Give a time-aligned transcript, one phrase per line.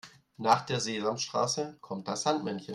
[0.37, 2.69] Nach der Sesamstraße kommt das Sandmännchen.